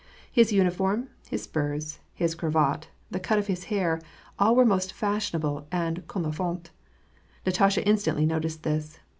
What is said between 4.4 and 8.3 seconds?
were most fashionable and comme ilfaiU, Natasha instantly